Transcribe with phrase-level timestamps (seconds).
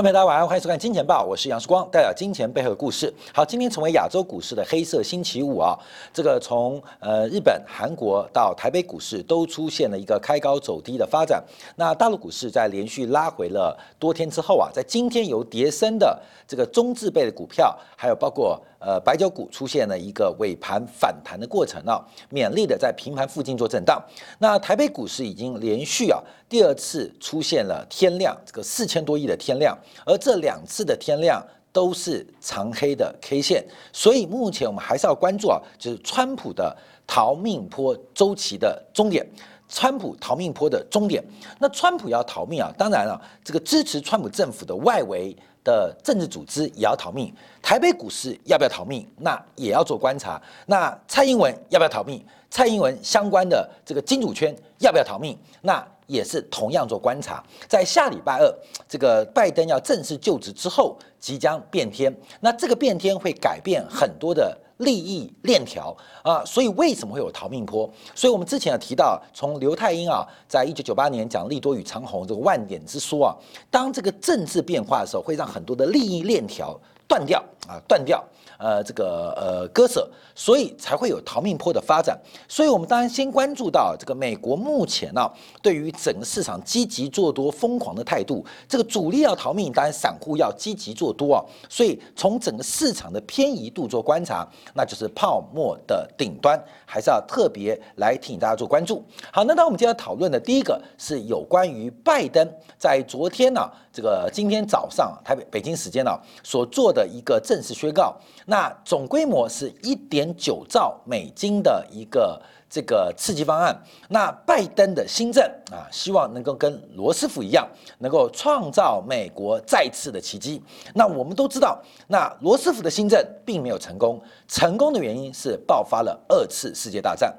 [0.00, 3.12] 各位朋友大家晚上好，欢迎收看《金钱报》，我是杨世光，代表金钱背后的故事。
[3.34, 5.78] 好，今天成为亚洲股市的黑色星期五啊，
[6.10, 11.44] 这个从呃日本、韩国到台北股市都出现了一个开高走低的发展。
[11.76, 22.02] 那大陆股市在连续拉回了多天之后啊，在今天由跌升的这个中字辈的股票，还有包括呃白酒股出现了一个尾盘反弹的过程啊，
[22.32, 24.02] 勉力的在平盘附近做震荡。
[24.38, 29.78] 那台北股市已经连续啊第二次出现了天量这个四千多亿的天量。
[30.04, 31.40] 而这两次的天量
[31.72, 36.76] 都是长黑的 K 线，所以目前我们还是要关注啊，就是川普的
[37.06, 39.24] 逃命坡周期的终点，
[39.68, 41.22] 川普逃命坡的终点。
[41.60, 47.34] 那川普要逃命啊，当然了，这个支持川普政府的外围的政治组织也要逃命。
[47.62, 49.06] 台北股市要不要逃命？
[49.18, 50.40] 那也要做观察。
[50.66, 52.24] 那蔡英文要不要逃命？
[52.50, 55.38] 蔡英文相关的这个金主圈要不要逃命？
[55.62, 55.86] 那？
[56.10, 58.52] 也是同样做观察，在下礼拜二，
[58.88, 62.12] 这个拜登要正式就职之后，即将变天。
[62.40, 67.88] 那这个变天会改变很多的利益链条啊，所以为什么会有逃命坡？
[68.14, 73.30] 所以我们之前有提到，从刘太英啊，在一九九八年讲利多与长虹这个万点之说啊，
[73.70, 78.22] 当这个政治变化的时候，会让很多的利益链条断掉啊，断掉。
[78.60, 82.20] 呃，这个呃割舍，所以才会有逃命坡的发展。
[82.46, 85.26] 所以，我们当然先关注到这个美国目前呢，
[85.62, 88.44] 对于整个市场积极做多、疯狂的态度。
[88.68, 91.40] 这个主力要逃命，当然散户要积极做多啊。
[91.70, 99.02] 所以，从整个市场的偏移度做观察，那就是泡沫的顶端，还是要特别来提醒大家做关注。
[99.32, 106.10] 好，那当我们今天讨论的第一个是有关于拜登在昨天呢，这个今天早上台北北京时间呢
[106.42, 108.14] 所做的一个正式宣告。
[108.50, 113.80] 那总规模是一点九兆美金的一个这个刺激方案。
[114.08, 117.64] 那拜登的新政啊，希望能够跟罗斯福一样，
[118.00, 120.60] 能够创造美国再次的奇迹。
[120.96, 127.32] 那我们都知道，那罗斯福的新政并没有成功，成功的原因是爆发了二次世界大战。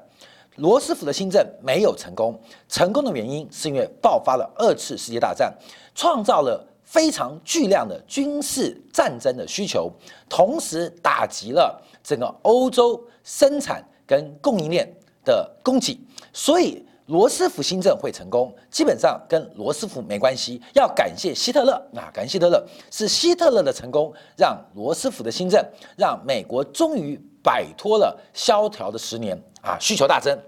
[0.56, 2.40] 罗斯福的新政没有成功，
[2.70, 5.54] 成功的原因是因为爆发了二次世界大战，
[5.94, 6.71] 创造了。
[6.92, 9.90] 非常巨量的军事战争的需求，
[10.28, 14.86] 同时打击了整个欧洲生产跟供应链
[15.24, 15.98] 的供给，
[16.34, 20.60] 所以罗斯福新政会成功，基本上跟罗斯福没关系。
[20.74, 25.64] 要感谢希特勒啊，感谢希特勒，是希特勒的成功，让罗斯福的新政，
[25.96, 30.38] 让美国终于摆脱了萧条的十年啊，需求大增。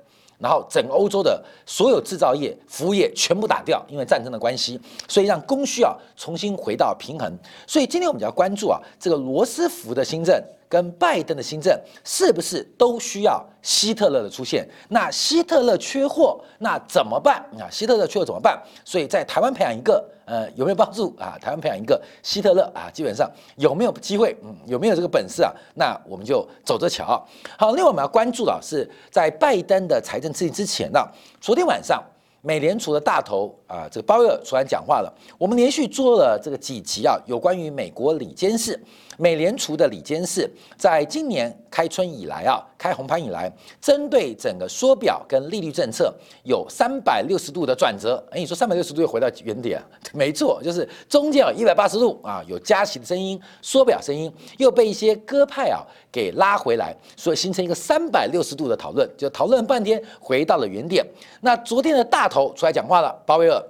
[0.45, 4.79] 然后整个欧洲的所有制造业、服务业全部打掉，因为战争的关系，
[5.09, 7.33] 所以让供需啊重新回到平衡。
[7.67, 10.39] 所以今天我们就要关注啊这个罗斯福的新政。
[10.75, 14.69] 跟拜登的新政是不是都需要希特勒的出现？
[14.89, 17.71] 那希特勒缺货，那怎么办啊？
[17.71, 18.61] 希特勒缺货怎么办？
[18.85, 21.39] 所以在台湾培养一个，呃，有没有帮助啊？
[21.41, 24.37] 台湾培养一个希特勒啊，基本上有没有机会？
[24.43, 25.53] 嗯，有没有这个本事啊？
[25.77, 27.25] 那我们就走着瞧。
[27.57, 31.01] 好，另外我们要关注的是在拜登的财政刺激之前呢，
[31.41, 32.03] 昨天晚上。
[32.47, 35.11] 美联储的大头啊，这个鲍威尔出来讲话了。
[35.39, 38.79] 我们连续做了这个几集啊，有关于美国里监事、
[39.17, 48.23] 美联储的里监事，在今年开春以来啊，开红盘以来，针对整个缩表跟利率政策有三百六十度的转折。
[48.31, 49.83] 哎，你说三百六十度又回到原点？
[50.13, 55.81] 没错，就是中间有一百八十度啊，有加息的声音、缩表声音，又被一些鸽派啊
[56.13, 61.03] 给拉回来，所以形成一个三百六十度的讨论，就讨论半天，回到了原点。
[61.41, 62.29] 那昨天的大。
[62.35, 63.65] 头出来讲话了，鲍威尔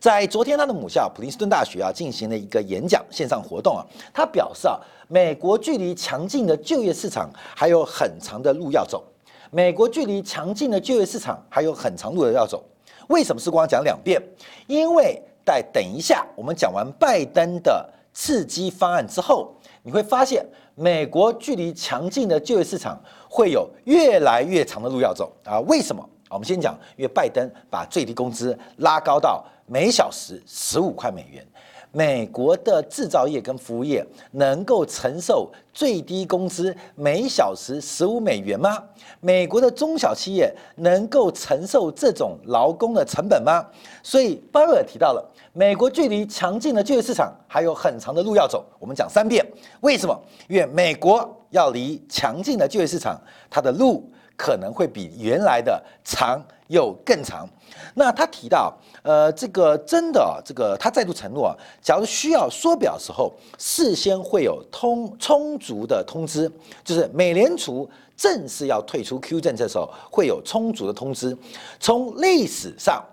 [0.00, 9.04] 在昨天他的母校普林斯顿大学啊进行了一个演讲线上活动啊，他表示啊，美国距离强劲的就业市场还有很长的路要走，
[9.50, 12.64] 美国距离强劲的就业市场还有很长路的要走。
[13.08, 14.22] 为什么是光讲两遍？
[14.66, 20.44] 因为在等一下我们讲完拜登的刺激方案之后，你会发现
[20.74, 25.58] 美国距离强劲的就业市场会有越来越长的路要走啊？
[25.60, 26.06] 为什么？
[26.30, 31.46] 我们先讲，因为拜登把最低工资拉高到每小时十五块美元，
[31.92, 38.82] 美国的制造业跟服务业能够承受最低工资每小时十五美元吗？
[39.20, 43.64] 美国的中小企业能够承受这种劳工的成本吗？
[44.02, 48.64] 所以鲍威尔提到了，美国距离强劲的就业市场还有很长的路要走。
[48.78, 49.44] 我们讲三遍，
[49.80, 50.18] 为什么？
[50.48, 54.10] 因为美国要离强劲的就业市场，它的路。
[54.38, 57.46] 可能会比原来的长又更长。
[57.94, 66.50] 那他提到，呃，这个真的，这个他再度承诺，假如需要缩表时候，事先会有通充足的通知，
[66.84, 71.36] 就是美联储正式要退出 Q 政策的时候，会有充足的通知。
[71.80, 73.04] 从历史上，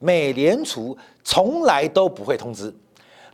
[0.00, 2.74] 美联储从来都不会通知，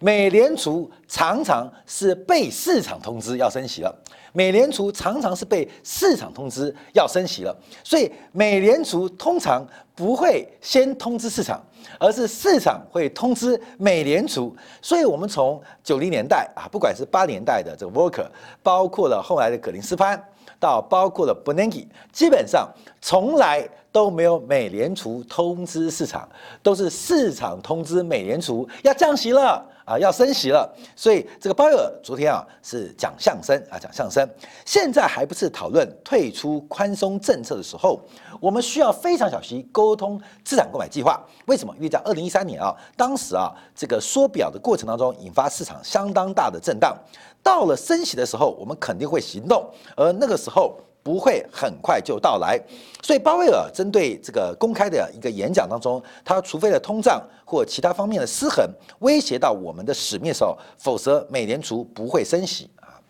[0.00, 3.95] 美联储常常是被市场通知要升息了，
[4.33, 11.61] 美联储常常是被市场通知要升息了，所以美联储通常不会先通知市场，
[11.99, 14.55] 而是市场会通知美联储。
[14.81, 18.29] 所以，我们从九零年代啊，不管是八年代的这个 Volcker，
[18.62, 20.23] 包括了后来的格林斯潘，
[20.61, 22.69] 到包括了 Bernanke，基本上
[23.00, 23.69] 从来。
[23.91, 26.29] 都没有美联储通知市场，
[26.62, 30.70] 都是市场通知美联储要降息了啊，要升息了。
[30.94, 34.29] 所以这个鲍威尔昨天啊是讲相声啊，讲相声。
[34.67, 37.99] 现在还不是讨论退出宽松政策的时候，
[38.38, 41.19] 我们需要非常小心沟通资产购买计划。
[41.46, 41.75] 为什么？
[41.76, 46.94] 因为在二零一三年啊，当时啊这个缩表的过程当中，引发市场相当大的震荡。
[47.43, 49.64] 到了升息的时候，我们肯定会行动，
[49.96, 50.79] 而那个时候。
[51.03, 52.61] 不会很快就到来，
[53.03, 58.69] 所以鲍威尔针对这个公开的一个演讲当中，他除非了通胀或其他方面的失衡
[58.99, 63.00] 威胁到我们的使命的时候，否则美联储不会升息啊。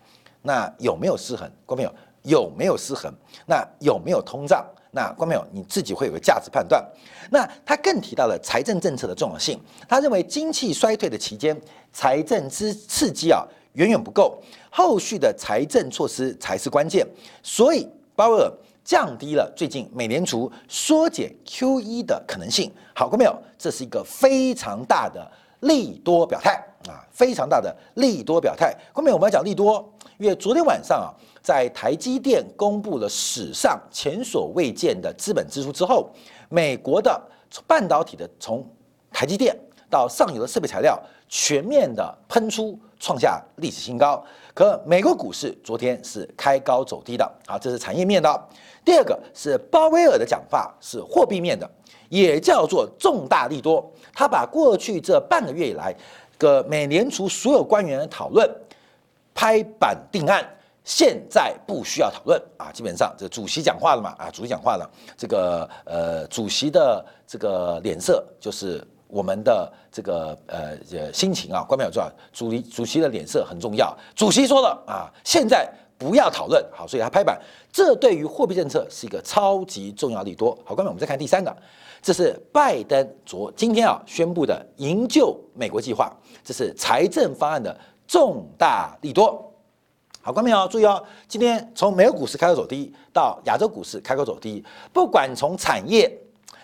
[0.41, 1.49] 那有没有失衡？
[1.65, 1.93] 观众朋友
[2.23, 3.13] 有没有失衡？
[3.45, 4.65] 那有没有通胀？
[4.91, 6.81] 那观众朋友你自己会有个价值判断。
[7.29, 11.59] 那他更提到了财政政策的重要性，他认为经济衰退的期间，
[11.91, 13.45] 财政之刺激啊。
[13.73, 14.37] 远远不够，
[14.69, 17.05] 后续的财政措施才是关键。
[17.43, 18.51] 所以鲍威尔
[18.83, 22.71] 降低了最近美联储缩减 QE 的可能性。
[22.95, 23.35] 好过没有？
[23.57, 25.31] 这是一个非常大的
[25.61, 26.51] 利多表态
[26.87, 28.75] 啊，非常大的利多表态。
[28.91, 29.87] 后面我们要讲利多，
[30.17, 36.09] 因为昨天晚上啊，在台积电公布了史上前所未见的资本支出之后，
[36.49, 37.21] 美国的
[37.67, 38.65] 半导体的从
[39.11, 39.57] 台积电
[39.89, 42.77] 到上游的设备材料全面的喷出。
[42.99, 44.21] 创下历史新高，
[44.53, 48.47] 可美国股市昨天是开高走低的啊，这是产业面的。
[48.83, 51.69] 第二个是鲍威尔的讲法是货币面的，
[52.09, 53.89] 也叫做重大利多。
[54.13, 55.95] 他把过去这半个月以来
[56.37, 58.49] 个美联储所有官员的讨论
[59.33, 60.45] 拍板定案，
[60.83, 68.85] 现在不需要讨论啊，基本上这主席讲话了嘛啊，主席讲话了，这个呃主席的这个脸色就是。
[69.09, 72.09] 我们的这个呃呃心情啊，关表重要。
[72.31, 73.91] 主主席的脸色很重要。
[74.15, 75.67] 主席说了啊，现在
[75.97, 77.41] 不要讨论，好，所以他拍板。
[77.71, 80.55] 这对于货币政策是一个超级重要利多。
[80.63, 81.55] 好，关表我们再看第三个，
[82.03, 87.75] 这是拜登昨今天啊宣布的营救美国计划，这是财政方案的
[88.07, 89.51] 重大利多。
[90.21, 94.63] 好，观众朋友注意哦，今天从美国股市开高走低到亚洲股市开高走低，
[94.93, 96.15] 不管从产业，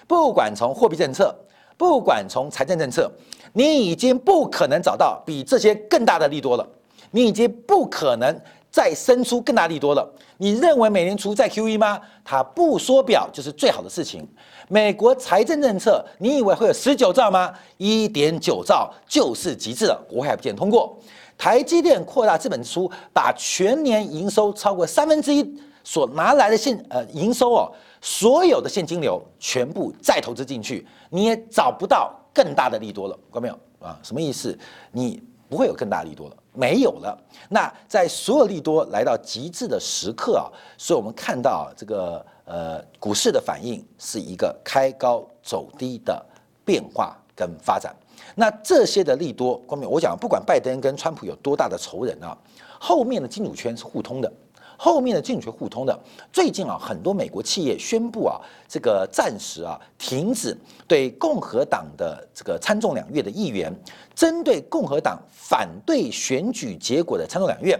[0.07, 1.35] 不管从货币政策。
[1.77, 3.11] 不管从财政政策，
[3.53, 6.67] 你已经不可能找到比这些更大的利多了。
[7.11, 10.05] 你已经不可能再生出更大利多了。
[10.37, 11.99] 你认为美联储在 QE 吗？
[12.25, 14.27] 它不缩表就是最好的事情。
[14.67, 17.53] 美国财政政策，你以为会有十九兆吗？
[17.77, 20.97] 一点九兆就是极致了，国会还不见通过。
[21.37, 27.71] 台积电扩大资本支出，把全年营收超过三分之一所拿来的现呃营收哦。
[28.05, 33.99] 所有的现金流全部再投资进去，你也找不到更大的利多了，看没有啊？
[34.03, 34.55] 什么意思？
[34.91, 37.17] 你不会有更大利多了，没有了。
[37.49, 40.45] 那在所有利多来到极致的时刻啊，
[40.77, 46.23] 所以我们看到这个呃股市的反应是一个开高走低的
[46.63, 47.95] 变化跟发展。
[48.35, 52.37] 那这些的利多，后面我讲，不管拜登跟川普有多大的仇人啊，
[52.79, 54.31] 后面的金主圈是互通的。
[54.77, 55.97] 后面的进权互通的，
[56.31, 63.73] 最近啊，很多美国企业宣布啊，这个暂时啊停止对共和党的这个参众两院的议员，
[64.13, 67.79] 针对共和党反对选举结果的参众两院，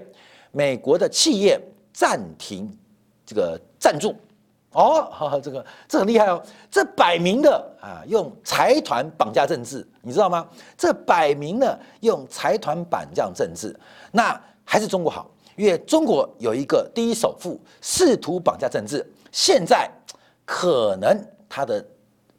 [0.52, 1.60] 美国的企业
[1.94, 2.70] 暂停
[3.26, 4.16] 这个赞助。
[4.72, 10.46] 哦，哈 哈这个这很厉害哦，这摆明的啊，用财团绑架政治，你知道吗？
[10.78, 13.74] 这摆明了用财团绑架政治，
[14.12, 15.32] 那还是中国好。
[15.56, 19.90] 因为中国有一个第一首富试图绑架政治，现在
[20.46, 21.84] 可能他的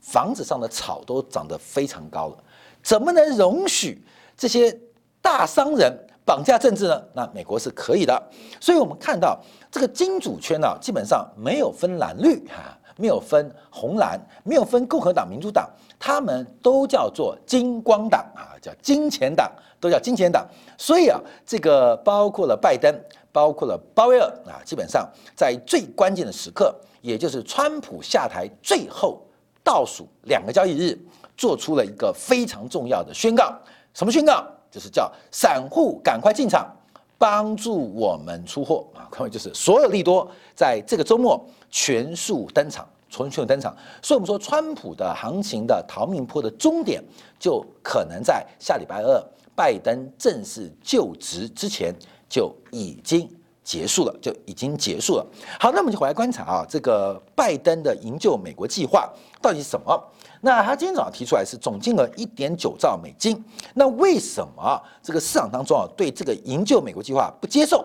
[0.00, 2.38] 房子上的草都长得非常高了，
[2.82, 4.04] 怎么能容许
[4.36, 4.78] 这些
[5.20, 5.92] 大商人
[6.24, 7.02] 绑架政治呢？
[7.14, 8.30] 那美国是可以的，
[8.60, 19.50] 所以我们看到这个金主圈呢，基本上没有分蓝绿哈，没有分红蓝，没有分共和党、民主党，他们都叫做金光党啊，叫金钱党。
[19.78, 20.44] 都叫金钱党，
[20.78, 22.92] 所以啊，这个包括了拜登，
[23.30, 29.20] 包括了鲍威尔啊，基本上在最关键的时刻，也就是川普下台最后
[29.62, 30.98] 倒数两个交易日，
[31.36, 33.54] 做出了一个非常重要的宣告。
[33.92, 34.42] 什么宣告？
[34.70, 36.74] 就是叫散户赶快进场，
[37.18, 39.06] 帮助我们出货啊！
[39.10, 41.38] 各位，就是所有利多在这个周末
[41.78, 43.76] 全数登场，全数登场。
[44.00, 47.04] 所以我们说，川普的行情的逃命坡的终点，
[47.38, 49.22] 就可能在下礼拜二。
[49.54, 51.94] 拜登正式就职之前
[52.30, 53.28] 就已经
[53.62, 55.26] 结束了，就已经结束了。
[55.60, 60.02] 好，那我们就回来观察啊，这个拜登的营救美国计划到底是什么？
[60.40, 63.44] 那他今天早上提出来是总金额一点九兆美金。
[63.74, 67.84] 那为什么这个市场当中啊对这个营救美国计划不接受？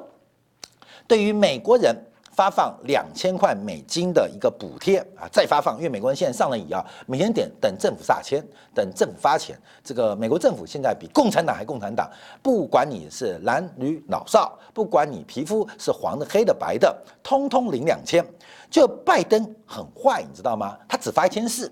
[1.06, 1.94] 对于美国人。
[2.32, 9.58] 发放两千块美金的一个补贴啊，再发放，因为美国人现在上了瘾啊，每天点等政府撒钱，等政府发钱。
[9.84, 12.10] 这个美国政府现在比共产党还共产党，
[12.42, 18.26] 不管你是男女老少，不管你皮肤是黄的、黑的、白的，通通领两千。
[18.70, 20.78] 就拜登很坏，你知道吗？
[20.88, 21.70] 他只发一千四，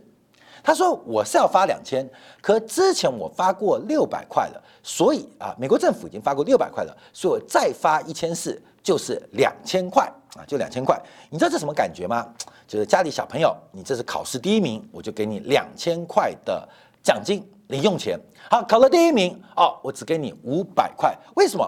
[0.62, 2.06] 他说我是要发两千，
[2.42, 10.12] 可之前我发过六百块了，所以啊，美国政府已经发过六百块了，所以我再发一千四就是两千块。
[10.36, 12.28] 啊，就两千块，你知道这什么感觉吗？
[12.68, 16.68] 就是家里小朋友，你这是考试第一名，我就给你两千块的
[17.02, 18.20] 奖金零用钱。
[18.48, 21.18] 好，考了第一名哦，我只给你五百块。
[21.36, 21.68] 为什么？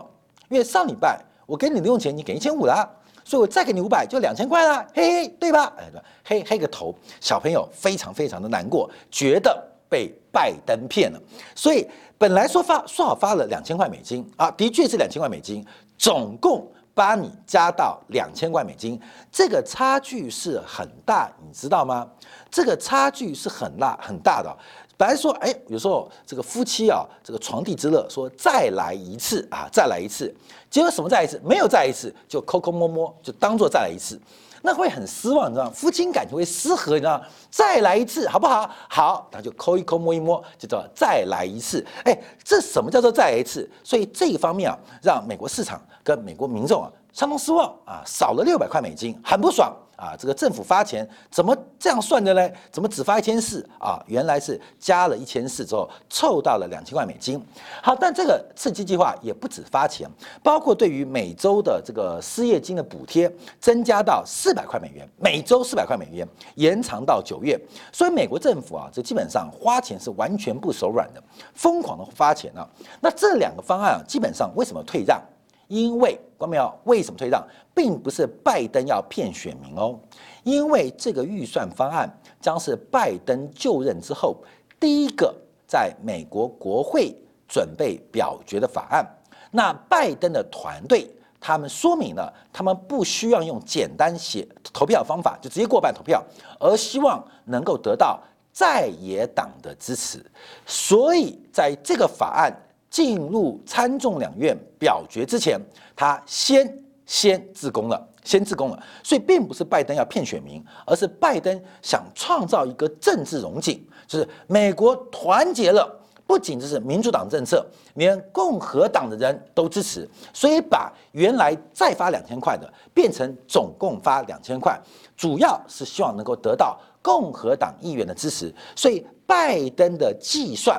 [0.50, 2.88] 因为上礼拜我给你零用钱，你给一千五了，
[3.24, 5.74] 所以我再给你五百，就两千块了，嘿嘿，对吧？
[5.80, 5.90] 哎，
[6.24, 11.20] 嘿嘿个头，小朋友非常非常的难过，觉得被拜登骗了。
[11.56, 11.88] 所以
[12.20, 15.66] 本来说发说好发了两千块美金啊，的确是两千块美金，
[15.98, 16.72] 总共。
[16.94, 19.00] 把你加到两千块美金，
[19.32, 22.08] 这个差距是很大，你知道吗？
[22.50, 24.56] 这个差距是很大很大的。
[24.98, 30.32] 本来说，哎，有时候这个夫妻啊，这个床地之乐，说再来一次啊，再来一次，
[30.70, 31.42] 结果什么再一次？
[31.44, 34.20] 没有再一次，就抠抠摸摸，就当做再来一次。
[34.62, 35.72] 那会很失望，你知道吗？
[35.76, 37.26] 夫妻感情会失和，你知道吗？
[37.50, 38.70] 再来一次，好不好？
[38.90, 41.86] 好，那就抠一抠，摸一摸，就叫再来一次。
[42.04, 43.70] 哎，这什么叫做再来一次？
[43.84, 49.76] 所以这一方面啊，让美国市场跟美国民众啊相当失望啊，少了六百块美金，很不爽。
[50.02, 52.50] 啊，这个政府发钱怎么这样算的呢？
[52.72, 54.04] 怎么只发一千四啊？
[54.08, 57.40] 原来是加了一千四之后凑到了两千块美金。
[57.84, 60.10] 好，但这个刺激计划也不止发钱，
[60.42, 67.56] 包括对于每周的这个失业金的补贴增加到四百块美元，每周四百块美元，延长到九月。
[67.94, 71.22] 所以美国政府啊，这基本上花钱是完全不手软的，
[71.54, 72.68] 疯狂的发钱啊。
[73.00, 75.22] 那这两个方案啊，基本上为什么退让？
[75.68, 76.74] 因为关没有？
[76.86, 77.46] 为什么退让？
[77.74, 79.98] 并不是拜登要骗选民哦，
[80.44, 84.36] 因为这个预算方案将是拜登就任之后
[84.80, 85.34] 第一个
[85.68, 87.16] 在美国国会
[87.48, 89.06] 准备表决的法案。
[89.52, 96.24] 那拜登的团队他们说明了，他们不需要用简单写投票方法就直接过半投票，
[96.60, 98.20] 而希望能够得到
[98.52, 100.26] 在野党的支持。
[100.66, 102.52] 所以在这个法案。
[102.92, 105.58] 进入参众两院表决之前，
[105.96, 108.84] 他先先自宫了，先自宫了。
[109.02, 115.90] 所以并不是拜登要骗选民，而是拜登想创造一个政治融景，就是美国团结了，
[116.28, 124.78] 不仅这是民主党政策，连共和党的人都支持，所以把原来再发两千块的变成总共发两千块，
[125.16, 128.54] 主要是希望能够得到共和党议员的支持。
[128.76, 130.78] 所以拜登的计算。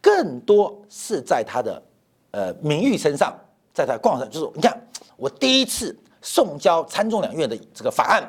[0.00, 1.82] 更多是在他的
[2.30, 3.36] 呃名誉身上，
[3.72, 4.80] 在他逛上，就是你看
[5.16, 8.22] 我第一次送交参众两院的这个法案，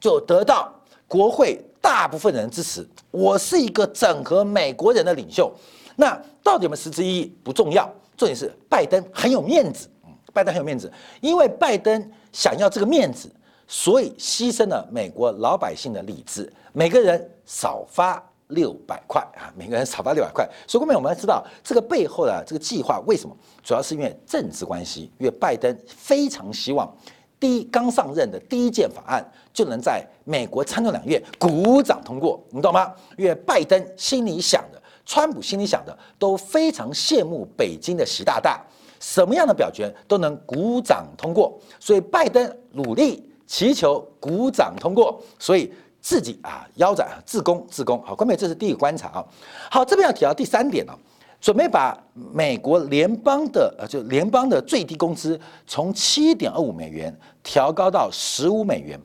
[0.00, 0.72] 就得到
[1.08, 2.86] 国会大部分人支持。
[3.10, 5.52] 我是一个整合美国人的领袖。
[5.96, 7.84] 那到底有没有实质意义不重要，
[8.16, 9.88] 重点是拜登很有面子。
[10.32, 13.30] 拜登很有面子，因为拜登想要这个面子，
[13.68, 18.20] 所以牺牲了美国老百姓的理智，每个人少发。
[18.48, 20.48] 六百块啊，每个人少发六百块。
[20.66, 23.34] 所以后面我们要知道这个背后的这个计划为什么？
[23.62, 26.94] 主要是因为政治关系，因为拜登非常希望
[27.40, 32.92] 第一刚上任的第一件法案就能在美国参众两院鼓掌通过，你懂吗？
[33.16, 38.62] 因为拜登心里想的，川普心里想的都非常羡慕北京的习大大，
[39.00, 45.72] 什么样的表决都能鼓掌通过，所以拜登努力祈求鼓掌通过，所以。
[46.04, 49.24] 自己啊腰斩自宫自宫好，关美，这是第一个观察啊。
[49.70, 50.94] 好，这边要提到第三点了，
[51.40, 59.00] 准备把美国联邦的呃就联邦的最低工资从七点二五美元调高到十五美元。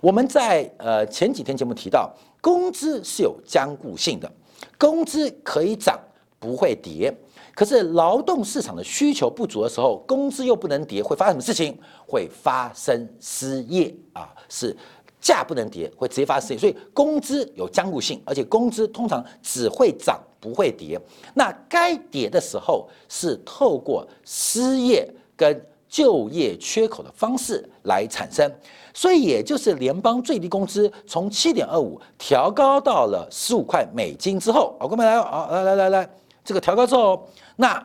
[0.00, 4.28] 我们在呃前几天节目提到，工资是有僵固性的，
[4.76, 5.96] 工资可以涨
[6.40, 7.16] 不会跌，
[7.54, 11.78] 可是劳动市场的需求不足的时候，工资又不能跌，会发生什么事情？
[12.08, 14.76] 会发生失业啊，是。
[15.20, 20.98] 价不能跌，会直接发生失业，所以工资有僵固性，而且工资通常只会涨不会跌。
[21.34, 28.48] 那该跌的时候是透过失业跟就业缺口的方式来产生，
[28.94, 36.10] 所以也就是联邦最低工资从七点二五调高到了十五块美金之后，啊，各位来啊，来来来来，
[36.44, 37.84] 这个调高之后，那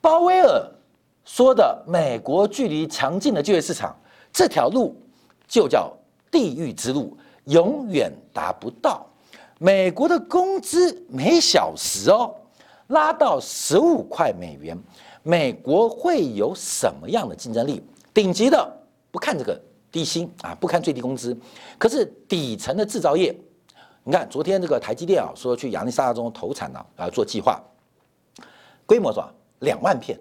[0.00, 0.66] 鲍威尔
[1.26, 3.94] 说的美国距离强劲的就业市场
[4.32, 4.96] 这条路
[5.46, 5.92] 就叫
[6.34, 9.06] 地狱之路，永远达不到。
[9.60, 12.34] 美国的工资每小时哦
[12.88, 14.76] 拉到十五块美元，
[15.22, 17.80] 美国会有什么样的竞争力？
[18.12, 18.68] 顶级的
[19.12, 19.56] 不看这个
[19.92, 21.38] 低薪啊，不看最低工资，
[21.78, 23.32] 可是底层的制造业，
[24.02, 27.62] 你看昨天这个台积电啊说去亚利桑那州投产了啊，做计划，
[28.84, 29.32] 规模多少？
[29.60, 30.18] 两万片，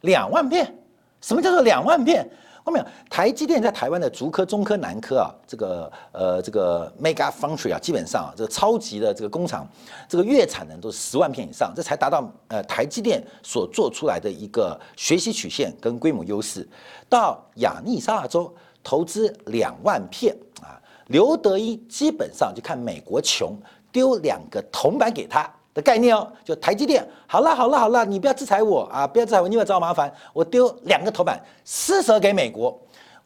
[0.00, 0.74] 两万片，
[1.20, 2.26] 什么叫做两万片？
[2.70, 9.68] 后面台积电在台湾的竹科、中科、南科啊，这个呃这个 mega foundry 啊，基本上啊，这个超级的这个工厂，
[10.08, 16.64] 这个月产能都是十万片以上，这才达到呃台积电所做出来的一个学习曲线跟规模优势。
[17.08, 23.58] 到亚利桑那州投资两万片啊，刘德一基本上就看美国穷，
[23.90, 25.52] 丢两个铜板给他。
[25.72, 32.76] 的概念哦，就台积电，好了好了好了，你不要制裁我啊，不要制裁我，你不要找我麻烦，我丢两个头版施舍给美国。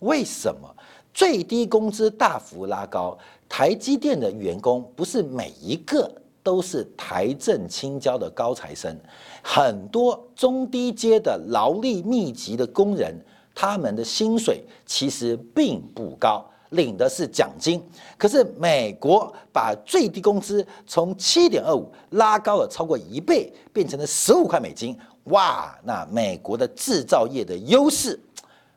[0.01, 0.69] 为什么
[1.15, 3.17] 最低工资大幅拉高？
[3.49, 6.11] 台积电的员工不是每一个
[6.43, 8.95] 都是台政青交的高材生，
[9.43, 13.15] 很多中低阶的劳力密集的工人，
[13.55, 16.45] 他们的薪水其实并不高。
[16.75, 17.83] 领的是奖金，
[18.19, 24.97] 可是美国把最低工资从七点二五拉高了超过一倍，变成了十五块美金。
[25.25, 28.21] 哇，那美国的制造业的优势，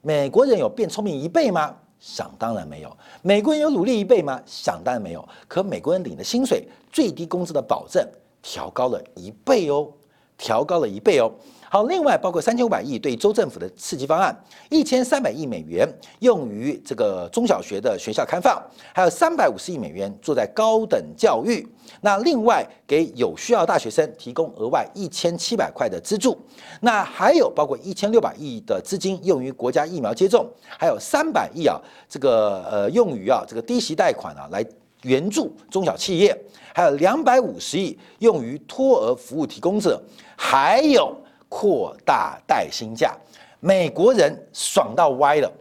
[0.02, 1.76] 美国人有变聪明一倍吗？
[2.00, 2.98] 想当然没有。
[3.22, 4.40] 美国人有努力一倍吗？
[4.46, 5.28] 想当然没有。
[5.48, 8.08] 可美国人领的薪水，最低工资的保证
[8.42, 9.90] 调高了一倍哦，
[10.38, 11.32] 调高了一倍哦。
[11.70, 14.34] 好，另外包括三千五百亿对州政府的刺激方案，
[14.70, 15.86] 一千三百亿美元
[16.20, 18.58] 用于这个中小学的学校开放，
[18.94, 21.68] 还有三百五十亿美元做在高等教育。
[22.00, 26.38] 那另外给有需要大学生提供额外一千七百块的资助。
[26.80, 30.50] 那还有包括一千六百亿的资金用于国家疫苗接种，
[30.80, 31.78] 还有三百亿啊，
[32.08, 34.66] 这个呃用于啊这个低息贷款啊来
[35.02, 36.38] 援助中小企业，
[36.74, 40.02] 还有两百五十亿用于托儿服务提供者，
[40.38, 41.14] 还有。
[41.50, 43.16] 扩大带薪假，
[43.60, 45.52] 美国人爽到歪了！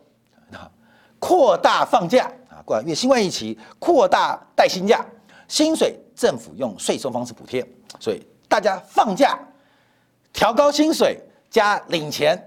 [1.19, 5.05] 扩大放假啊，过因为新冠疫情，扩大带薪假，
[5.49, 7.67] 薪水政府用税收方式补贴，
[7.99, 9.39] 所以大家放假
[10.33, 11.19] 调高薪水
[11.49, 12.39] 加领钱。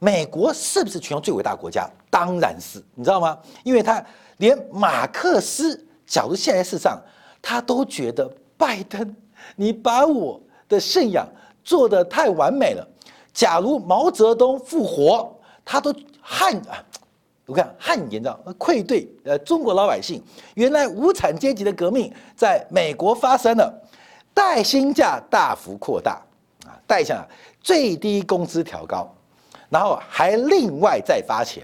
[0.00, 1.88] 美国是不是全球最伟大国家？
[2.10, 3.38] 当然是，你知道吗？
[3.62, 4.04] 因为他
[4.38, 7.00] 连马克思，假如现在世上，
[7.40, 9.14] 他都觉得拜登，
[9.56, 11.26] 你把我的信仰。
[11.70, 12.84] 做的太完美了。
[13.32, 15.32] 假如毛泽东复活，
[15.64, 16.84] 他都汗啊，
[17.46, 20.20] 我看汗颜道愧对呃中国老百姓。
[20.54, 23.72] 原来无产阶级的革命在美国发生了，
[24.34, 26.20] 带薪假大幅扩大
[26.66, 27.24] 啊，带下
[27.60, 29.08] 最低工资调高，
[29.68, 31.62] 然后还另外再发钱，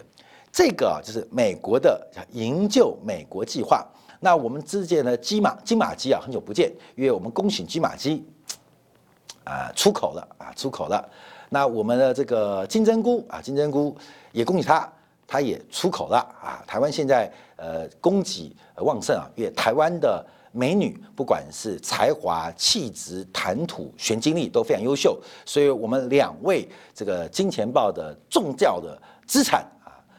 [0.53, 3.85] 这个就是美国的营救美国计划。
[4.21, 8.25] 那我们之间的金马金马基啊，很久不见，因为我们恭喜金马基。
[9.47, 11.09] 啊，出口了啊，出口了。
[11.49, 13.97] 那我们的这个金针菇啊，金针菇
[14.33, 14.93] 也恭喜它，
[15.27, 16.61] 它也出口了啊。
[16.67, 29.65] 台湾现在呃供给旺盛啊，因为台湾的美女不管是才华、气质、谈吐、学经历都非常优秀，所以我们两位这个金钱豹的重教的资产，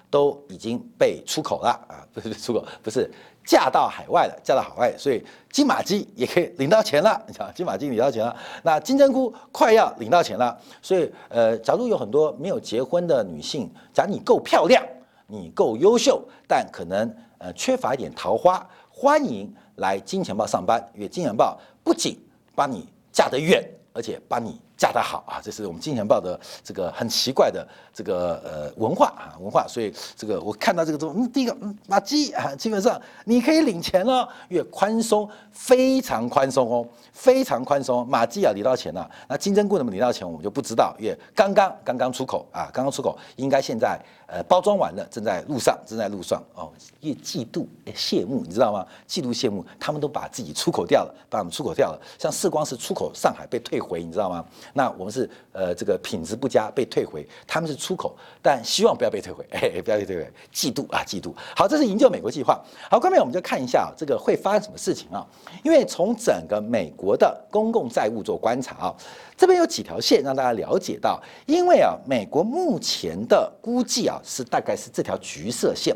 [0.09, 3.09] 都已经被出口了啊， 不是出口，不是。
[3.45, 7.17] 嫁到海外了，嫁到海外，所以金马鸡也可以领到钱了。
[7.25, 10.59] 你看，金马鸡领到钱了，那金针菇快要领到钱了。
[10.81, 14.83] 所以，呃，假如有很多没有结婚的女性，假如你够漂亮，
[15.27, 22.19] 你够优秀，但可能呃缺乏一点桃花，欢迎来金钱豹上班，因为金钱豹不仅
[22.53, 24.59] 帮你嫁得远，而且帮你。
[24.77, 48.85] 嫁得好啊，这是我们金钱豹的这个很奇怪的这个呃文化啊文化，所以这个我看到这个之后，嗯，第一个嗯马基啊，基本上你可以领钱了，越宽松非常宽松哦，非常宽松，马基啊领到钱了，那金针菇能不能领到钱，我们就不知道，越刚刚刚刚出口啊，刚刚出口，应该现在呃包装完了，正在路上，正在路上哦，越嫉妒羡慕，你知道吗？
[49.07, 54.45] 嫉妒羡慕，他们都把自己出口掉了，把我们出口掉了，像世光是出口上海被退回，你知道吗？
[54.73, 61.33] 那我们是呃这个品质不佳被退回，他们是出口，但希望不要被退回， 哎，不要被退回，嫉妒啊嫉妒。
[61.55, 62.61] 好，这是营救美国计划。
[62.89, 65.25] 好，下面我们就看一下这个会发生什么事情啊？
[65.63, 68.95] 因为从整个美国的公共债务做观察啊，
[69.35, 75.95] 这边有几条线让大家了解到，因为啊，美国目前的估计啊是大概是这条橘色线。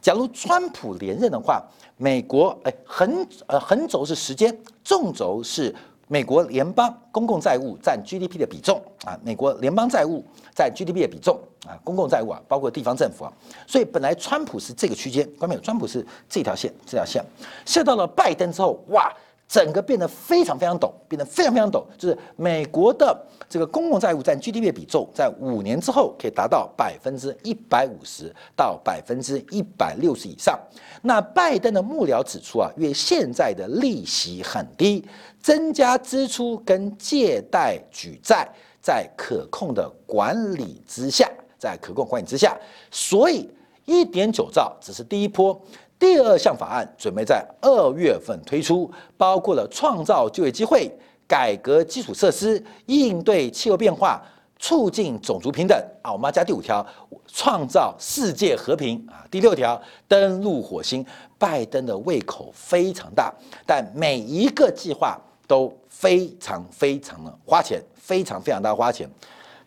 [0.00, 1.62] 假如川普连任的话，
[1.96, 5.74] 美国哎横呃横轴是时间，纵轴是。
[6.12, 10.22] 美国联邦公共债务占 GDP 的比重啊，美国联邦债务
[10.54, 13.32] 占 GDP 的比重啊，公共债务啊，包括地方政府啊，
[13.66, 15.60] 所以本来川普是这个区间，关没有？
[15.62, 17.24] 川普是这条线，这条线，
[17.64, 19.10] 下到了拜登之后，哇！
[19.52, 23.14] 整个变得非常非常陡，变得非常非常陡，就是美国的
[23.50, 30.58] 这个公共债务占 GDP 的比重，在五年之后可以达到百分之一百五十到百分之一百六十以上。
[31.02, 35.04] 那拜登的幕僚指出啊，因为现在的利息很低，
[35.38, 38.48] 增加支出跟借贷举债
[38.80, 42.56] 在可控的管理之下，在可控管理之下，
[42.90, 43.46] 所以
[43.84, 45.60] 一点九兆只是第一波。
[46.02, 50.90] 第二项法案准备在二月份推出，包括了创造就业机会、
[51.28, 54.20] 改革基础设施、应对气候变化、
[54.58, 56.10] 促进种族平等啊。
[56.10, 56.84] 我们要加第五条，
[57.28, 59.22] 创造世界和平啊。
[59.30, 61.06] 第六条，登陆火星。
[61.38, 63.32] 拜登的胃口非常大，
[63.64, 69.08] 但每一个计划都非常非常的花钱，非常非常大花钱。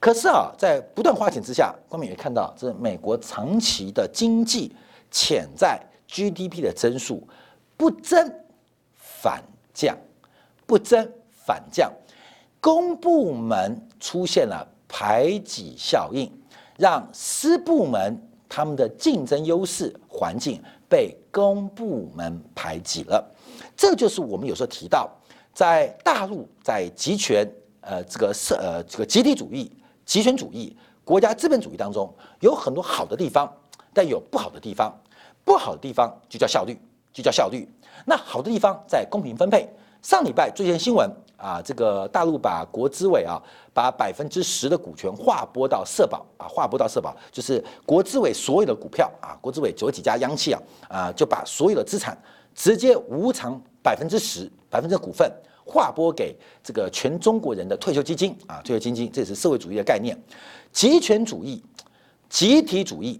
[0.01, 4.75] 可是啊，在不断花钱之下，我们也看到，这美国长期的经济
[5.09, 5.81] 潜在。
[6.15, 7.27] GDP 的增速
[7.75, 8.33] 不增
[8.95, 9.97] 反降，
[10.65, 11.91] 不增反降，
[12.61, 16.31] 公部门出现了排挤效应，
[16.77, 23.29] 让私部门他们的竞争优势环境被公部门排挤了。
[23.75, 25.11] 这就是我们有时候提到，
[25.53, 27.45] 在大陆在集权
[27.81, 29.69] 呃这个社呃这个集体主义、
[30.05, 30.73] 集权主义、
[31.03, 33.53] 国家资本主义当中，有很多好的地方，
[33.93, 34.97] 但有不好的地方。
[35.45, 36.77] 不好的地方就叫效率，
[37.13, 37.65] 就叫效率。
[38.03, 39.65] 那好的地方在公平分配。
[40.01, 43.41] 上礼拜最近新闻啊，这个大陆把国资委啊，
[43.73, 52.15] 把百分之十的股权划拨到社保啊，划拨到社保，就是国资委所有的股票啊，国资委九几家央企啊，啊，就把所有的资产
[52.53, 55.31] 直接无偿百分之十百分之股份
[55.65, 60.15] 划拨给这个全中国人的退休基金啊，退休基金，这是社会主义的概念，
[60.71, 61.63] 集权主义，
[62.29, 63.19] 集体主义。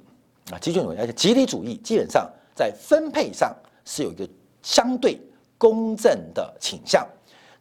[0.52, 3.52] 啊，集权主义而且集体主义基本上在分配上
[3.84, 4.28] 是有一个
[4.62, 5.20] 相对
[5.58, 7.08] 公正的倾向，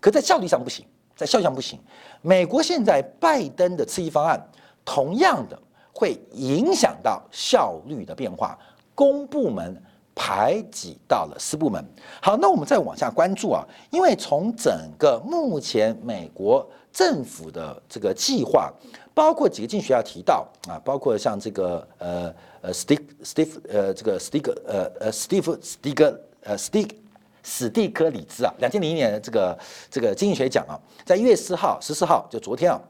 [0.00, 0.84] 可在效率上不行，
[1.16, 1.78] 在效率上不行。
[2.20, 4.38] 美国现在拜登的刺激方案，
[4.84, 5.58] 同样的
[5.94, 8.58] 会影响到效率的变化，
[8.94, 9.82] 公部门
[10.14, 11.82] 排挤到了私部门。
[12.20, 18.70] 好，那我们再往下关注啊，因为从整个目前美国政府的这个计划。
[19.16, 26.88] 包括几个经济学家提到啊，包括像这个呃呃，Steve Steve 呃这个 Steve 呃呃 Steve Steve 呃 Steve
[27.42, 29.58] 史蒂克里兹啊，两千零一年的这个
[29.90, 32.80] 这个经济学奖啊，在一月四号十四号就昨天啊，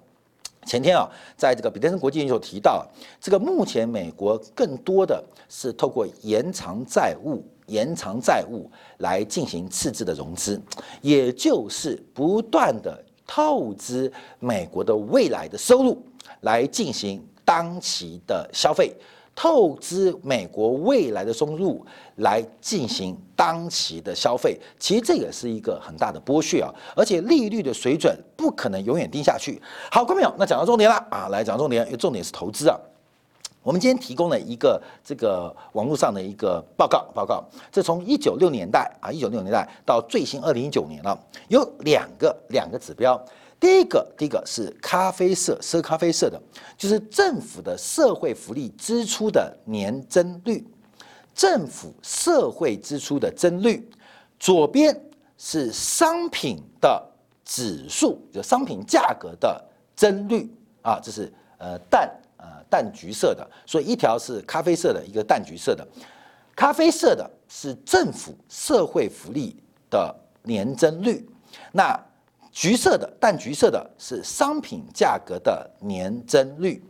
[0.64, 2.86] 前天啊，在这个彼得森国际研究所提到，
[3.20, 10.62] 这个目前美国更多的是透过延长债务、延长债务来进行赤字的融资，
[11.00, 16.00] 也就是不断的透支美国的未来的收入。
[16.40, 18.94] 来进行当期的消费，
[19.34, 21.84] 透支美国未来的收入，
[22.16, 24.58] 来进行当期的消费。
[24.78, 29.60] 其实这也是一个很大的剥削啊，而且利率的水准不可能永远低下去。
[29.90, 32.78] 好，各位朋友，那讲到重点了啊，来讲重点，因为重点是投资啊。
[33.62, 37.42] 我们今天提供了一个这个网络上的一个报告，报告，
[37.72, 41.18] 这从一九六年代啊，一九六年代到最新二零一九年了，
[41.48, 43.20] 有两个两个指标。
[43.64, 46.38] 第一个，第一个是咖啡色，深咖啡色的，
[46.76, 50.62] 就是政府的社会福利支出的年增率，
[51.34, 53.88] 政府社会支出的增率。
[54.38, 54.94] 左边
[55.38, 57.02] 是商品的
[57.42, 59.58] 指数，就商品价格的
[59.96, 60.46] 增率
[60.82, 65.88] 啊，这是呃淡呃淡橘色的，所以一条是咖啡色的，一个淡橘色的。
[66.54, 69.56] 咖啡色的是政府社会福利
[69.88, 71.26] 的年增率，
[71.72, 71.98] 那。
[72.54, 76.80] 橘色的淡橘色的是商品价格的年增率，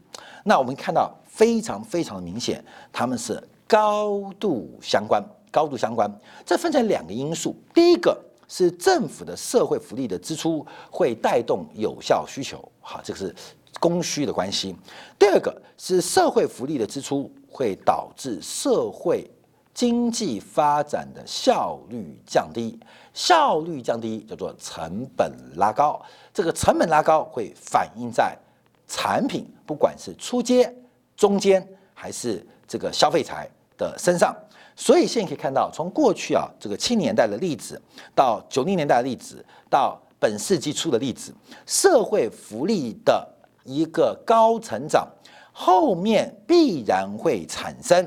[0.45, 6.09] 那我们看到非常非常明显，它们是高度相关，高度相关。
[6.45, 13.35] 这分成两个因素，第一个是政府的社会福利的支出会带动有效需求，好，这个是
[13.81, 14.75] 供需的关系；
[15.19, 19.27] 第二个是社会福利的支出会导致社会。
[19.75, 22.79] 经济发展的效率降低，
[23.13, 26.01] 效率降低叫做成本拉高。
[26.33, 28.39] 这个成本拉高会反映在
[28.87, 30.73] 产品，不管是出街、
[31.17, 34.33] 中间还是这个消费财的身上。
[34.77, 37.81] 所以现在可以看到，从过去啊这个七年代的例子，
[38.15, 41.35] 到九零年代的例子，到本世纪初的例子，
[41.67, 43.29] 社会福利的
[43.65, 45.09] 一个高成长，
[45.53, 48.05] 后面必然会产生。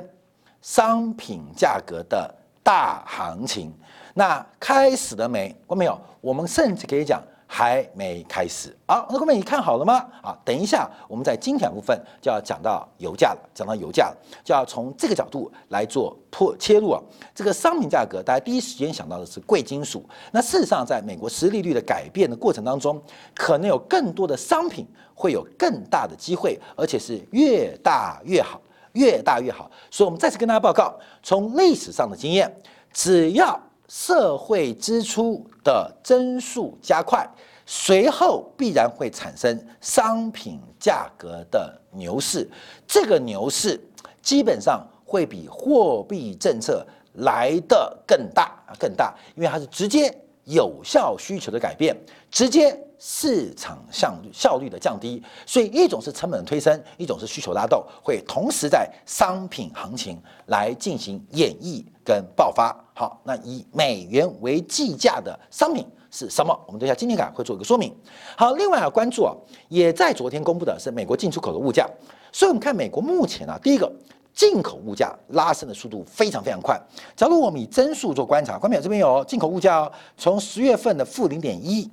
[0.67, 2.29] 商品价格的
[2.61, 3.73] 大行情，
[4.13, 5.55] 那开始了没？
[5.65, 5.97] 过没有？
[6.19, 8.75] 我们甚至可以讲还没开始。
[8.85, 10.05] 好，那各位你看好了吗？
[10.21, 17.01] 啊，等一下，我们在今天部分就要讲到油价了，讲到油价了，就要从这个角度来做破切入啊。
[17.33, 20.03] 这个商品价格，大家第一时间想到的是贵金属。
[20.33, 23.01] 那事实上，在美国实利率的改变的过程当中，
[23.33, 28.59] 可能有更多的商品会有更大的机会，而且是越大越好，
[28.97, 29.69] 越大越好。
[29.91, 32.51] 所以，我们再次跟大家报告，从历史上的经验，
[32.91, 33.57] 只要
[33.87, 37.25] 社会支出的增速加快，
[37.65, 42.49] 随后必然会产生商品价格的牛市。
[42.85, 43.79] 这个牛市
[44.21, 50.13] 基本上会比货币政策来的更大，更大，因为它是直接
[50.47, 51.95] 有效需求的改变，
[52.31, 55.21] 直接市场效效率的降低。
[55.45, 62.75] 所以一种是成本的推升，一种是需求拉动，会同时在商品行情来进行演绎跟爆发。
[62.93, 66.57] 好，那以美元为计价的商品是什么？
[66.65, 67.93] 我们等一下今天感会做一个说明。
[68.37, 69.35] 好，另外要关注啊，
[69.67, 71.87] 也在昨天公布的是美国进出口的物价。
[72.31, 73.91] 所以我们看美国目前啊，第一个
[74.37, 76.79] 进口物价拉升的速度非常非常快。
[77.15, 81.89] 假如我们以增速做观察，观众这边有进口物价哦，从十月份的负零点一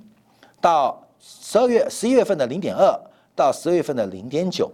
[0.61, 2.87] 到十二月十一月份的零点二
[3.35, 4.71] 到十二月份的零点九。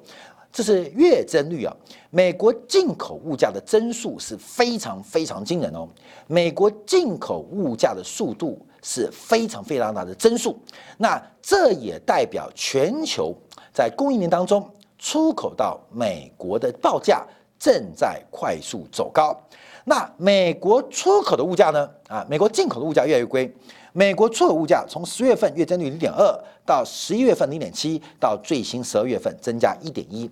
[0.51, 1.73] 这是月增率啊，
[2.09, 5.87] 美国进口物价的增速是非常非常惊人哦。
[6.27, 10.59] 美国进口物价的速度是非常非常大的增速，
[10.97, 13.33] 那这也代表全球
[13.73, 17.25] 在供应链当中出口到美国的报价
[17.61, 19.39] 正在快速走高。
[19.85, 21.87] 那美国出口的物价呢？
[22.07, 23.53] 啊，美国进口的物价越来越贵。
[23.93, 26.23] 美国出口物价从十月份月增率零点二
[26.65, 30.27] 到十一月份零点七，到最新十二月份增加一点一。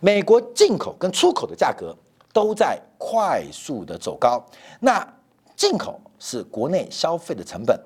[0.00, 1.96] 美国进口跟出口的价格
[2.34, 4.44] 都在快速的走高。
[4.80, 5.06] 那
[5.56, 7.78] 进口是国内消费的成本，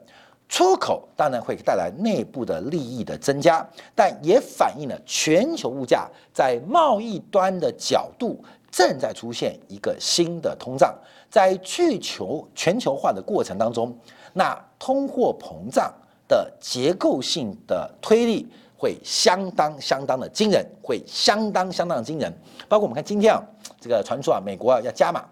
[0.49, 10.97] 出口当然会带来内部的利益的增加，但也反映了全球物价在贸易端的角度正在出现一个新的通胀，
[11.31, 13.97] 在去求全球化的过程当中。
[14.33, 15.93] 那通货膨胀
[16.29, 22.33] 的结构性的推力会相当相当的惊人，会相当相当的惊人。
[22.69, 23.43] 包括我们看今天啊，
[23.81, 25.25] 这个传说啊，美国啊要加码，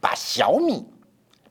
[0.00, 0.84] 把小米，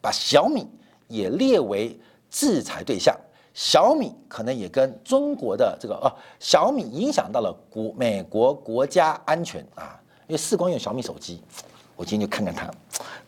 [0.02, 0.68] 把小米
[1.08, 1.98] 也列为
[2.30, 3.16] 制裁对象。
[3.54, 6.08] 小米可能也跟中国的这个哦，
[6.40, 9.99] 小米影响到了国美国国家安全啊，
[10.30, 11.42] 因为四光用小米手机，
[11.96, 12.72] 我今天就看看它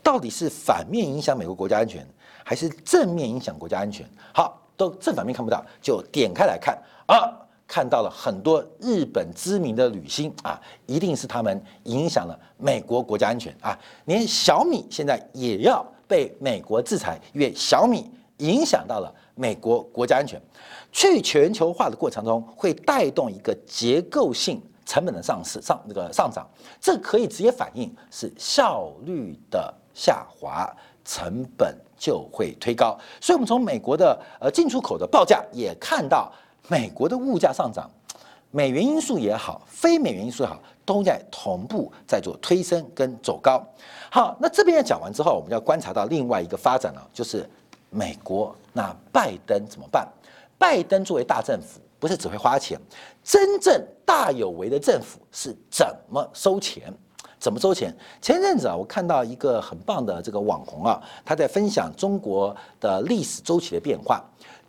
[0.04, 2.08] 到底是反面影响美国国家安全。
[2.44, 7.32] 还是正面影响国家安全，好，都正反面看不到，就点开来看啊，
[7.68, 20.42] 看到了很多日本知名的女星啊，一定是他们影响了美国国家安全啊，连小米现在也要被美国制裁，因为小米影响到了美国国家安全。
[20.92, 24.62] 去全球化的过程中，会带动一个结构性
[24.92, 26.46] 成本的上市上那个上涨，
[26.82, 30.70] 这可以直接反映是效率的下滑。
[31.04, 36.32] 成本就会推高，所以，我们从美国的呃进出口的报价也看到，
[36.68, 37.90] 美国的物价上涨，
[38.52, 43.66] 美元因素也好，非美元因素也好，都在同步在做推升跟走高。
[44.12, 47.50] 好，那这边讲完之后，我们要观察到另外一个发展了，就是
[47.90, 50.08] 美国那拜登怎么办？
[50.60, 52.82] 拜登作为大政府，不是只会花钱，
[53.24, 56.92] 真正大有为的政府是怎么收钱？
[57.40, 57.96] 怎么收钱？
[58.20, 64.20] 前阵子啊，我看到一个很棒的这个网红啊，他在分享中国的历史周期的变化。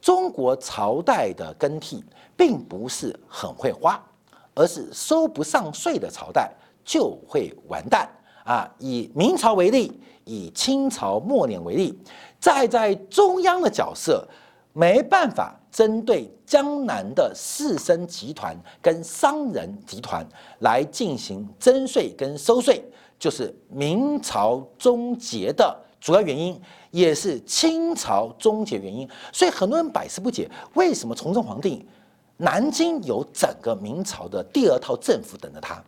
[0.03, 2.05] 中国朝代的更替
[2.37, 3.99] 并不是很会花，
[4.55, 6.53] 而是收不上税的朝代
[6.85, 8.07] 就会完蛋
[8.45, 8.71] 啊。
[8.79, 11.99] 以明朝为例，以清朝末年为例，
[12.39, 14.29] 在在中央的角色
[14.75, 15.59] 没办法。
[15.73, 20.25] 针对江南的士绅集团跟商人集团
[20.59, 22.85] 来进行征税跟收税，
[23.19, 29.09] 就是明朝终结的主要原因，也是清朝终结原因。
[29.33, 31.89] 所以很多人百思不解，为什么崇祯皇帝
[32.37, 35.83] 南京有整个明朝的第二套政府等着他？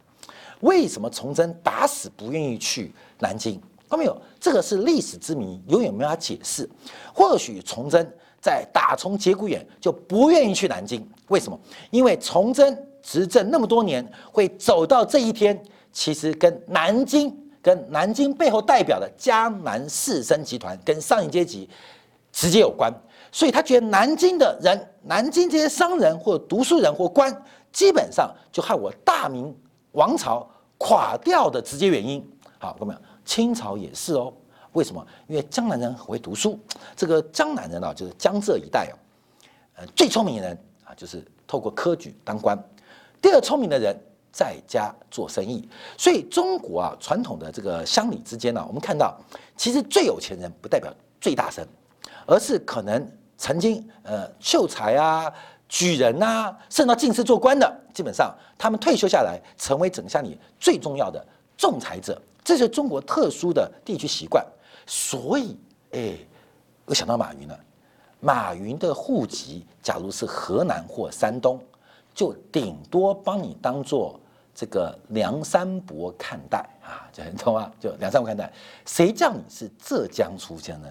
[0.60, 3.60] 为什么崇祯打死不愿意去南京？
[3.90, 4.16] 看没有？
[4.40, 6.66] 这个是历史之谜，永远没法解释。
[7.12, 8.10] 或许崇祯。
[8.44, 11.58] 在打从节骨眼就不愿意去南京，为什么？
[11.90, 15.58] 因为崇祯执政那么多年，会走到这一天，
[15.90, 21.66] 其实跟南京、跟南京背后代表的江南士绅集团跟上一阶级
[22.32, 22.92] 直接有关，
[23.32, 27.34] 所以他觉得南京的人、南京这些商人或读书人或官，
[27.72, 29.56] 基本上就害我大明
[29.92, 32.22] 王朝垮掉的直接原因。
[32.58, 34.30] 好，各位，清朝也是哦。
[34.74, 35.04] 为什么？
[35.26, 36.58] 因为江南人很会读书。
[36.94, 38.94] 这个江南人啊，就是江浙一带哦，
[39.76, 42.56] 呃，最聪明的人啊，就是透过科举当官；
[43.22, 43.96] 第二聪明的人
[44.32, 45.68] 在家做生意。
[45.96, 49.16] 所以中国啊，传统的这个乡里之间呢，我们看到，
[49.56, 51.64] 其实最有钱人不代表最大声，
[52.26, 53.08] 而是可能
[53.38, 55.32] 曾经呃秀才啊、
[55.68, 61.24] 举人啊，甚至到进士做官的，基本上他们退休下来，成为整个乡里最重要的
[61.56, 62.20] 仲裁者。
[62.42, 64.44] 这是中国特殊的地区习惯。
[64.86, 65.56] 所以，
[65.92, 66.16] 哎，
[66.84, 67.58] 我想到马云了。
[68.20, 71.60] 马云的户籍，假如是河南或山东，
[72.14, 74.18] 就顶多帮你当做
[74.54, 77.70] 这个梁山伯看待啊，这很懂吗？
[77.78, 78.50] 就梁山伯看待，
[78.86, 80.88] 谁叫你是浙江出身呢？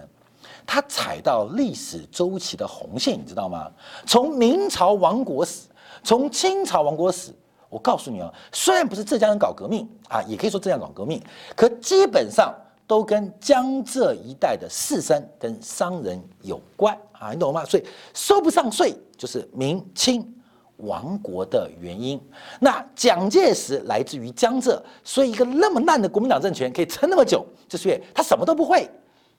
[0.64, 3.68] 他踩到历史周期的红线，你知道吗？
[4.06, 5.68] 从明朝亡国史，
[6.04, 7.32] 从清朝亡国史，
[7.68, 11.20] 我告诉你啊，虽然不是浙江人搞革命啊，也可以说浙江搞革命，
[11.56, 12.54] 可基本上。
[12.86, 17.64] 都跟江浙一带的士绅跟商人有关啊，你懂吗？
[17.64, 20.34] 所以收不上税就是明清
[20.78, 22.20] 亡国的原因。
[22.60, 28.90] 那蒋介石来自于江浙，所以一个那么烂的国民党政权可以撑那么久，就是因为他什么都不会，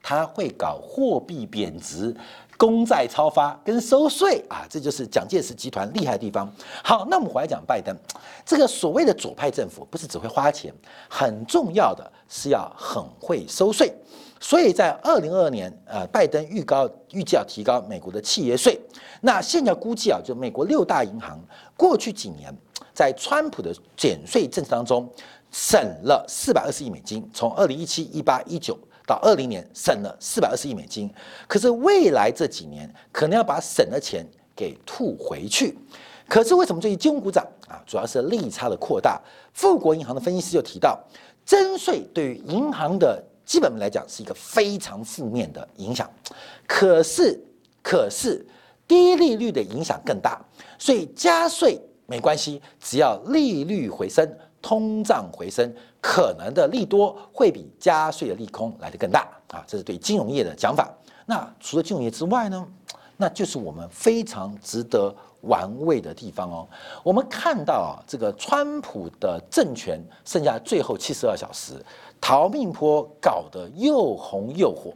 [0.01, 2.15] 他会搞货币贬值。
[2.57, 6.49] 公债超发跟收税啊，这就是蒋介石集团厉害的地方。
[6.83, 7.95] 好，那我们回来讲拜登，
[8.45, 10.73] 这个所谓的左派政府不是只会花钱，
[11.09, 13.93] 很重要的是要很会收税。
[14.39, 18.79] 所以在二零二二年，呃，拜登预高预计要提高美国的企业税。
[19.21, 21.39] 那现在估计啊，就美国六大银行
[21.75, 22.53] 过去几年
[22.93, 25.09] 在川普的减税政策当中
[25.51, 28.77] 省了四百二十亿美金，从二零一七、一八、一九。
[29.05, 31.13] 到二零年省了四百二十亿美金，
[31.47, 35.77] 可是未来这几年可能要把省的钱给吐回去。
[36.27, 37.79] 可是为什么最近金融股涨啊？
[37.85, 39.21] 主要是利差的扩大。
[39.53, 40.99] 富国银行的分析师就提到，
[41.45, 46.09] 增税对于银行的基本面来讲是一个非常负面的影响。
[46.65, 47.39] 可是，
[47.83, 48.43] 可是
[48.87, 50.43] 低利率的影响更大，
[50.79, 54.27] 所以加税没关系，只要利率回升。
[54.65, 59.63] 通胀回升可能的利多会比加税的利空来得更大啊！
[59.67, 60.91] 这是对金融业的讲法。
[61.27, 62.67] 那除了金融业之外呢？
[63.15, 66.67] 那就是我们非常值得玩味的地方哦。
[67.03, 71.73] 我们看到啊，这个川普的政权剩下最后七十二小时，
[72.19, 74.91] 逃命坡搞得又红又火。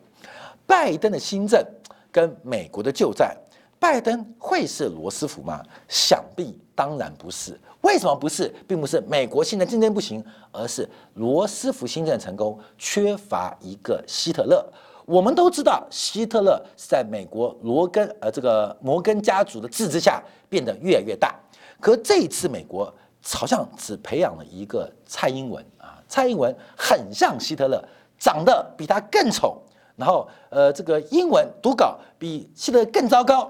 [0.65, 1.63] 拜登的新政
[2.11, 3.37] 跟美国的旧债，
[3.79, 5.63] 拜登会是罗斯福吗？
[5.87, 7.57] 想必当然不是。
[7.81, 8.53] 为什么不是？
[8.67, 14.63] 并不是美国现在竞争不行，而是罗斯福新政成功缺乏一个希特勒。
[15.05, 21.33] 我们都知道，希特勒是在美国罗根呃这个摩根家族的治之下变得越来越大。
[21.79, 27.81] 可这一次美国好像只培养了一个蔡英文啊，蔡英文很像希特勒，
[28.19, 29.61] 长得比他更丑，
[29.95, 33.49] 然后呃这个英文读稿比希特勒更糟糕。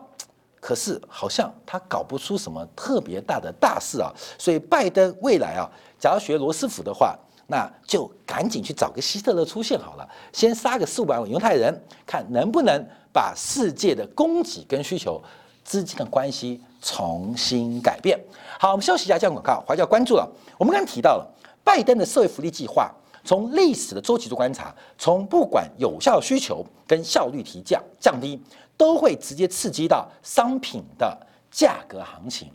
[0.60, 7.18] 可是好像他搞不出什么特别大的大事啊，所以拜登未来啊，假如学罗斯福的话，
[7.48, 11.74] 那就赶紧去找个希特勒出现好了，先杀个四五百万犹太人，
[12.06, 15.22] 看能不能把世界的供给跟需求
[15.64, 18.20] 之间的关系重新改变。
[18.60, 20.30] 好，我们休息一下，讲广告，华教关注了。
[20.58, 21.26] 我们刚刚提到了
[21.64, 22.94] 拜登的社会福利计划，
[23.24, 28.42] 从历史的周期做观察，从不管有效需求跟效率提降降低。
[28.80, 32.50] 都会直接刺激到商品的价格行情。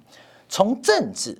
[0.48, 1.36] 从政治、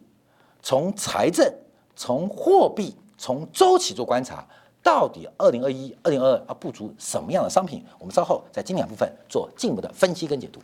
[0.61, 1.51] 从财政、
[1.97, 4.47] 从货币、从周期做观察，
[4.83, 7.83] 到底二零二一、二零二二要布局什么样的商品？
[7.99, 10.61] 我们稍后在经典部分做进一步的分析跟解读。